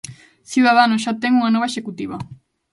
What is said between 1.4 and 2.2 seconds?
nova executiva.